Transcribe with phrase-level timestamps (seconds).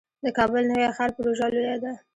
[0.23, 1.91] د کابل نوی ښار پروژه لویه ده